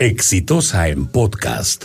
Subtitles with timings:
[0.00, 1.84] Exitosa en podcast.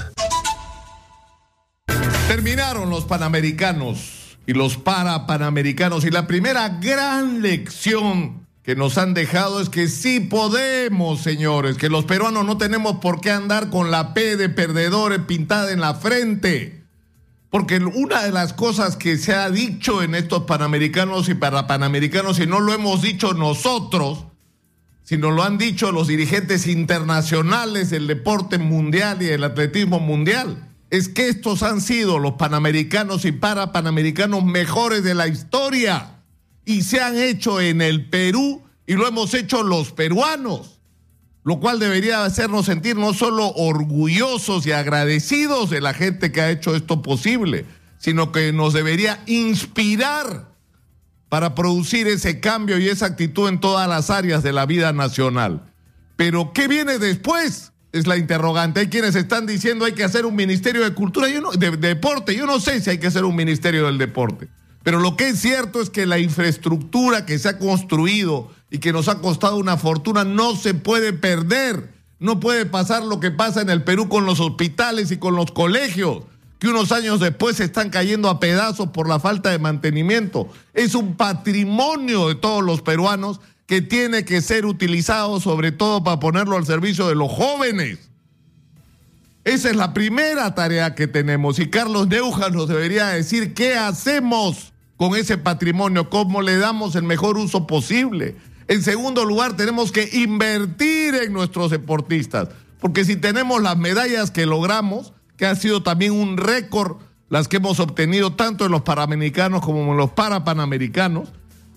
[2.29, 9.13] Terminaron los panamericanos y los para panamericanos y la primera gran lección que nos han
[9.13, 13.91] dejado es que sí podemos, señores, que los peruanos no tenemos por qué andar con
[13.91, 16.85] la P de perdedores pintada en la frente.
[17.49, 22.39] Porque una de las cosas que se ha dicho en estos panamericanos y para panamericanos,
[22.39, 24.23] y no lo hemos dicho nosotros,
[25.05, 30.67] sino lo han dicho los dirigentes internacionales del deporte mundial y del atletismo mundial.
[30.89, 36.19] Es que estos han sido los panamericanos y para panamericanos mejores de la historia
[36.65, 40.79] y se han hecho en el Perú y lo hemos hecho los peruanos,
[41.43, 46.49] lo cual debería hacernos sentir no solo orgullosos y agradecidos de la gente que ha
[46.49, 47.65] hecho esto posible,
[47.99, 50.54] sino que nos debería inspirar
[51.35, 55.69] para producir ese cambio y esa actitud en todas las áreas de la vida nacional.
[56.15, 57.73] Pero ¿qué viene después?
[57.91, 58.79] Es la interrogante.
[58.79, 62.37] Hay quienes están diciendo hay que hacer un ministerio de cultura, yo no, de, deporte.
[62.37, 64.47] Yo no sé si hay que hacer un ministerio del deporte.
[64.81, 68.93] Pero lo que es cierto es que la infraestructura que se ha construido y que
[68.93, 71.89] nos ha costado una fortuna no se puede perder.
[72.17, 75.51] No puede pasar lo que pasa en el Perú con los hospitales y con los
[75.51, 76.23] colegios
[76.59, 80.47] que unos años después están cayendo a pedazos por la falta de mantenimiento.
[80.73, 86.19] Es un patrimonio de todos los peruanos que tiene que ser utilizado sobre todo para
[86.19, 87.99] ponerlo al servicio de los jóvenes.
[89.43, 94.73] Esa es la primera tarea que tenemos y Carlos Neuja nos debería decir qué hacemos
[94.97, 98.37] con ese patrimonio, cómo le damos el mejor uso posible.
[98.67, 104.45] En segundo lugar, tenemos que invertir en nuestros deportistas, porque si tenemos las medallas que
[104.45, 106.97] logramos, que ha sido también un récord,
[107.29, 111.29] las que hemos obtenido tanto en los panamericanos como en los parapanamericanos,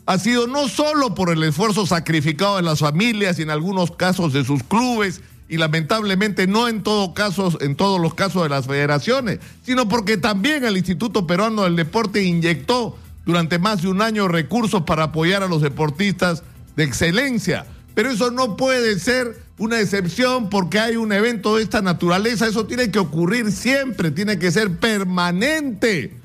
[0.07, 4.33] ha sido no solo por el esfuerzo sacrificado de las familias y en algunos casos
[4.33, 8.67] de sus clubes, y lamentablemente no en, todo casos, en todos los casos de las
[8.67, 14.29] federaciones, sino porque también el Instituto Peruano del Deporte inyectó durante más de un año
[14.29, 16.43] recursos para apoyar a los deportistas
[16.77, 17.67] de excelencia.
[17.95, 22.47] Pero eso no puede ser una excepción porque hay un evento de esta naturaleza.
[22.47, 26.17] Eso tiene que ocurrir siempre, tiene que ser permanente.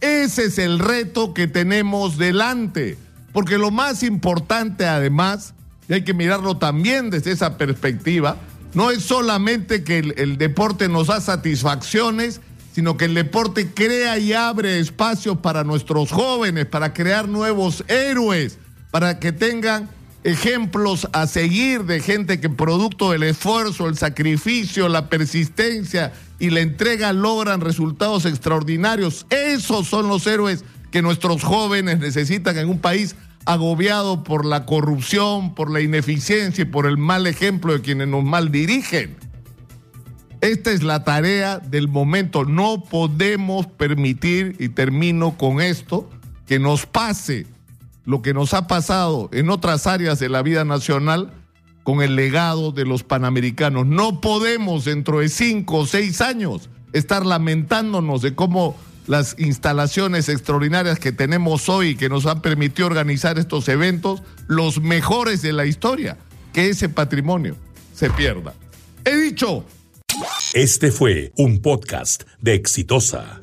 [0.00, 2.98] Ese es el reto que tenemos delante.
[3.32, 5.54] Porque lo más importante además,
[5.88, 8.36] y hay que mirarlo también desde esa perspectiva,
[8.74, 12.40] no es solamente que el, el, deporte nos da satisfacciones,
[12.74, 18.58] sino que el deporte crea y abre espacios para nuestros jóvenes, para crear nuevos héroes,
[18.90, 19.88] para que tengan
[20.24, 26.60] ejemplos a seguir de gente que producto del esfuerzo, el sacrificio, la persistencia y la
[26.60, 29.26] entrega logran resultados extraordinarios.
[29.30, 35.54] Esos son los héroes que nuestros jóvenes necesitan en un país agobiado por la corrupción,
[35.54, 39.16] por la ineficiencia y por el mal ejemplo de quienes nos mal dirigen.
[40.40, 42.44] Esta es la tarea del momento.
[42.44, 46.10] No podemos permitir, y termino con esto,
[46.46, 47.46] que nos pase
[48.06, 51.32] lo que nos ha pasado en otras áreas de la vida nacional
[51.82, 53.86] con el legado de los panamericanos.
[53.86, 60.98] No podemos dentro de cinco o seis años estar lamentándonos de cómo las instalaciones extraordinarias
[60.98, 66.16] que tenemos hoy que nos han permitido organizar estos eventos, los mejores de la historia,
[66.52, 67.56] que ese patrimonio
[67.94, 68.54] se pierda.
[69.04, 69.64] He dicho.
[70.54, 73.40] Este fue un podcast de Exitosa.